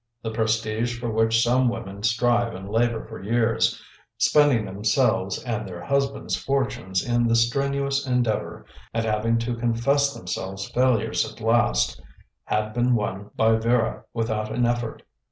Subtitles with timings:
[0.23, 3.79] The prestige for which some women strive and labour for years,
[4.17, 10.67] spending themselves and their husband's fortunes in the strenuous endeavour, and having to confess themselves
[10.71, 12.01] failures at last,
[12.45, 15.03] had been won by Vera without an effort.